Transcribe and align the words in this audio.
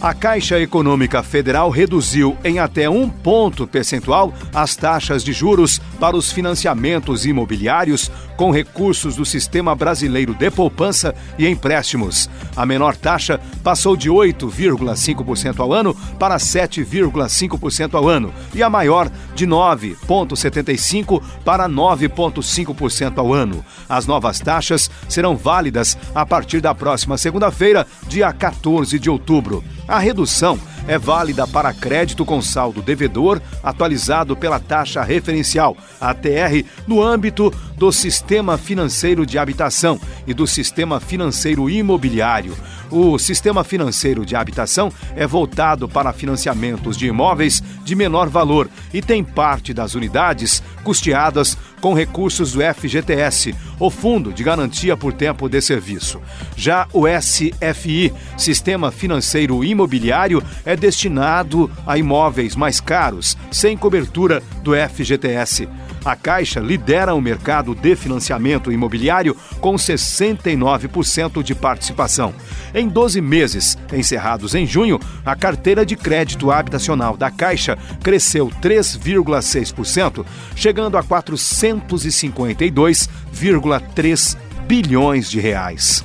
A 0.00 0.14
Caixa 0.14 0.58
Econômica 0.58 1.22
Federal 1.22 1.68
reduziu 1.68 2.34
em 2.42 2.58
até 2.58 2.88
um 2.88 3.06
ponto 3.06 3.66
percentual 3.66 4.32
as 4.54 4.74
taxas 4.74 5.22
de 5.22 5.30
juros 5.30 5.78
para 6.00 6.16
os 6.16 6.32
financiamentos 6.32 7.26
imobiliários 7.26 8.10
com 8.34 8.50
recursos 8.50 9.16
do 9.16 9.26
Sistema 9.26 9.74
Brasileiro 9.74 10.32
de 10.32 10.50
Poupança 10.50 11.14
e 11.38 11.46
Empréstimos. 11.46 12.30
A 12.56 12.64
menor 12.64 12.96
taxa 12.96 13.38
passou 13.62 13.94
de 13.94 14.08
8,5% 14.08 15.60
ao 15.60 15.70
ano 15.74 15.94
para 16.18 16.38
7,5% 16.38 17.92
ao 17.92 18.08
ano 18.08 18.32
e 18.54 18.62
a 18.62 18.70
maior 18.70 19.10
de 19.34 19.46
9,75% 19.46 21.22
para 21.44 21.68
9,5% 21.68 23.18
ao 23.18 23.34
ano. 23.34 23.62
As 23.86 24.06
novas 24.06 24.40
taxas 24.40 24.90
serão 25.06 25.36
válidas 25.36 25.98
a 26.14 26.24
partir 26.24 26.62
da 26.62 26.74
próxima 26.74 27.18
segunda-feira, 27.18 27.86
dia 28.08 28.32
14 28.32 28.98
de 28.98 29.10
outubro. 29.10 29.62
A 29.90 29.98
redução 29.98 30.56
é 30.86 30.96
válida 30.96 31.48
para 31.48 31.74
crédito 31.74 32.24
com 32.24 32.40
saldo 32.40 32.80
devedor 32.80 33.42
atualizado 33.60 34.36
pela 34.36 34.60
taxa 34.60 35.02
referencial, 35.02 35.76
ATR, 36.00 36.64
no 36.86 37.02
âmbito 37.02 37.52
do 37.76 37.90
Sistema 37.90 38.56
Financeiro 38.56 39.26
de 39.26 39.36
Habitação 39.36 40.00
e 40.28 40.32
do 40.32 40.46
Sistema 40.46 41.00
Financeiro 41.00 41.68
Imobiliário. 41.68 42.56
O 42.88 43.18
Sistema 43.18 43.64
Financeiro 43.64 44.24
de 44.24 44.36
Habitação 44.36 44.92
é 45.16 45.26
voltado 45.26 45.88
para 45.88 46.12
financiamentos 46.12 46.96
de 46.96 47.08
imóveis 47.08 47.60
de 47.84 47.96
menor 47.96 48.28
valor 48.28 48.70
e 48.94 49.02
tem 49.02 49.24
parte 49.24 49.74
das 49.74 49.96
unidades 49.96 50.62
custeadas 50.84 51.58
com 51.80 51.94
recursos 51.94 52.52
do 52.52 52.60
FGTS, 52.60 53.54
o 53.78 53.90
Fundo 53.90 54.32
de 54.32 54.44
Garantia 54.44 54.96
por 54.96 55.12
Tempo 55.12 55.48
de 55.48 55.60
Serviço. 55.60 56.20
Já 56.54 56.86
o 56.92 57.04
SFI, 57.06 58.12
Sistema 58.36 58.90
Financeiro 58.90 59.64
Imobiliário, 59.64 60.42
é 60.64 60.76
destinado 60.76 61.70
a 61.86 61.96
imóveis 61.96 62.54
mais 62.54 62.80
caros, 62.80 63.36
sem 63.50 63.76
cobertura 63.76 64.42
do 64.62 64.72
FGTS. 64.74 65.68
A 66.04 66.16
Caixa 66.16 66.60
lidera 66.60 67.14
o 67.14 67.20
mercado 67.20 67.74
de 67.74 67.94
financiamento 67.94 68.72
imobiliário 68.72 69.36
com 69.60 69.74
69% 69.74 71.42
de 71.42 71.54
participação. 71.54 72.34
Em 72.74 72.88
12 72.88 73.20
meses, 73.20 73.76
encerrados 73.92 74.54
em 74.54 74.66
junho, 74.66 74.98
a 75.24 75.36
carteira 75.36 75.84
de 75.84 75.96
crédito 75.96 76.50
habitacional 76.50 77.16
da 77.16 77.30
Caixa 77.30 77.76
cresceu 78.02 78.48
3,6%, 78.62 80.24
chegando 80.56 80.96
a 80.96 81.02
452,3 81.78 84.36
bilhões 84.66 85.30
de 85.30 85.40
reais. 85.40 86.04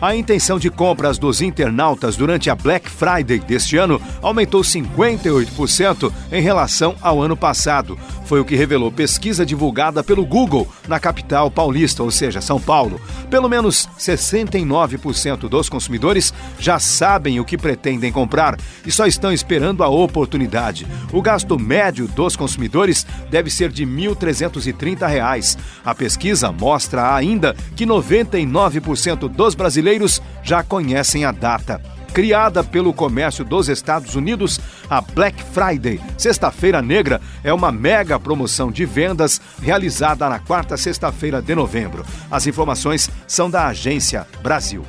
A 0.00 0.14
intenção 0.14 0.60
de 0.60 0.70
compras 0.70 1.18
dos 1.18 1.42
internautas 1.42 2.16
durante 2.16 2.48
a 2.48 2.54
Black 2.54 2.88
Friday 2.88 3.40
deste 3.40 3.76
ano 3.76 4.00
aumentou 4.22 4.60
58% 4.60 6.12
em 6.30 6.40
relação 6.40 6.94
ao 7.02 7.20
ano 7.20 7.36
passado. 7.36 7.98
Foi 8.24 8.38
o 8.38 8.44
que 8.44 8.54
revelou 8.54 8.92
pesquisa 8.92 9.44
divulgada 9.44 10.04
pelo 10.04 10.24
Google 10.24 10.68
na 10.86 11.00
capital 11.00 11.50
paulista, 11.50 12.02
ou 12.02 12.10
seja, 12.12 12.40
São 12.40 12.60
Paulo. 12.60 13.00
Pelo 13.28 13.48
menos 13.48 13.88
69% 13.98 15.48
dos 15.48 15.68
consumidores 15.68 16.32
já 16.60 16.78
sabem 16.78 17.40
o 17.40 17.44
que 17.44 17.58
pretendem 17.58 18.12
comprar 18.12 18.56
e 18.86 18.92
só 18.92 19.06
estão 19.06 19.32
esperando 19.32 19.82
a 19.82 19.88
oportunidade. 19.88 20.86
O 21.10 21.20
gasto 21.20 21.58
médio 21.58 22.06
dos 22.06 22.36
consumidores 22.36 23.04
deve 23.30 23.50
ser 23.50 23.70
de 23.70 23.84
R$ 23.84 23.90
1.330. 24.14 25.58
A 25.84 25.94
pesquisa 25.94 26.52
mostra 26.52 27.14
ainda 27.14 27.56
que 27.74 27.86
99% 27.86 29.26
dos 29.26 29.54
brasileiros 29.88 30.20
já 30.42 30.62
conhecem 30.62 31.24
a 31.24 31.32
data 31.32 31.80
criada 32.12 32.64
pelo 32.64 32.92
comércio 32.92 33.44
dos 33.44 33.68
Estados 33.68 34.16
Unidos, 34.16 34.58
a 34.90 35.00
Black 35.00 35.40
Friday, 35.52 36.00
Sexta-feira 36.16 36.82
Negra, 36.82 37.20
é 37.44 37.52
uma 37.52 37.70
mega 37.70 38.18
promoção 38.18 38.72
de 38.72 38.84
vendas 38.84 39.40
realizada 39.62 40.28
na 40.28 40.40
quarta 40.40 40.76
sexta-feira 40.76 41.40
de 41.40 41.54
novembro. 41.54 42.04
As 42.28 42.46
informações 42.46 43.08
são 43.24 43.48
da 43.48 43.68
Agência 43.68 44.26
Brasil. 44.42 44.84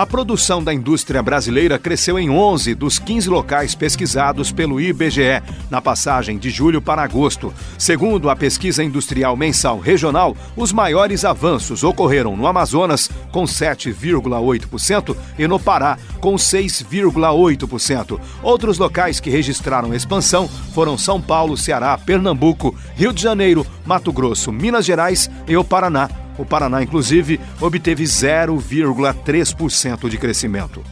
A 0.00 0.06
produção 0.06 0.64
da 0.64 0.72
indústria 0.72 1.22
brasileira 1.22 1.78
cresceu 1.78 2.18
em 2.18 2.30
11 2.30 2.74
dos 2.74 2.98
15 2.98 3.28
locais 3.28 3.74
pesquisados 3.74 4.50
pelo 4.50 4.80
IBGE 4.80 5.42
na 5.68 5.82
passagem 5.82 6.38
de 6.38 6.48
julho 6.48 6.80
para 6.80 7.02
agosto. 7.02 7.52
Segundo 7.76 8.30
a 8.30 8.34
pesquisa 8.34 8.82
industrial 8.82 9.36
mensal 9.36 9.78
regional, 9.78 10.34
os 10.56 10.72
maiores 10.72 11.22
avanços 11.22 11.84
ocorreram 11.84 12.34
no 12.34 12.46
Amazonas, 12.46 13.10
com 13.30 13.44
7,8%, 13.44 15.14
e 15.38 15.46
no 15.46 15.60
Pará, 15.60 15.98
com 16.18 16.34
6,8%. 16.34 18.18
Outros 18.42 18.78
locais 18.78 19.20
que 19.20 19.28
registraram 19.28 19.92
expansão 19.92 20.48
foram 20.72 20.96
São 20.96 21.20
Paulo, 21.20 21.58
Ceará, 21.58 21.98
Pernambuco, 21.98 22.74
Rio 22.96 23.12
de 23.12 23.20
Janeiro, 23.20 23.66
Mato 23.84 24.10
Grosso, 24.14 24.50
Minas 24.50 24.86
Gerais 24.86 25.30
e 25.46 25.54
o 25.58 25.62
Paraná. 25.62 26.08
O 26.40 26.46
Paraná, 26.46 26.82
inclusive, 26.82 27.38
obteve 27.60 28.04
0,3% 28.04 30.08
de 30.08 30.16
crescimento. 30.16 30.82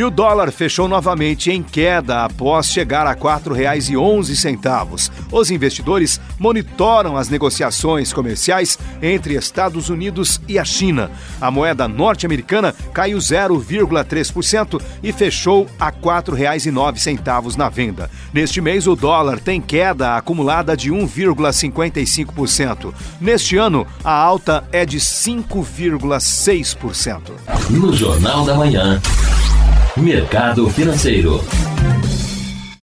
E 0.00 0.02
o 0.02 0.10
dólar 0.10 0.50
fechou 0.50 0.88
novamente 0.88 1.50
em 1.50 1.62
queda 1.62 2.24
após 2.24 2.68
chegar 2.68 3.06
a 3.06 3.10
R$ 3.10 3.16
4,11. 3.16 5.10
Os 5.30 5.50
investidores 5.50 6.18
monitoram 6.38 7.18
as 7.18 7.28
negociações 7.28 8.10
comerciais 8.10 8.78
entre 9.02 9.34
Estados 9.34 9.90
Unidos 9.90 10.40
e 10.48 10.58
a 10.58 10.64
China. 10.64 11.10
A 11.38 11.50
moeda 11.50 11.86
norte-americana 11.86 12.74
caiu 12.94 13.18
0,3% 13.18 14.80
e 15.02 15.12
fechou 15.12 15.66
a 15.78 15.88
R$ 15.88 15.96
4,09 16.02 17.56
na 17.56 17.68
venda. 17.68 18.10
Neste 18.32 18.62
mês, 18.62 18.86
o 18.86 18.96
dólar 18.96 19.38
tem 19.38 19.60
queda 19.60 20.16
acumulada 20.16 20.74
de 20.74 20.90
1,55%. 20.90 22.94
Neste 23.20 23.58
ano, 23.58 23.86
a 24.02 24.14
alta 24.14 24.64
é 24.72 24.86
de 24.86 24.98
5,6%. 24.98 27.32
No 27.68 27.92
Jornal 27.92 28.46
da 28.46 28.54
Manhã. 28.54 28.98
Mercado 29.96 30.70
Financeiro. 30.70 31.44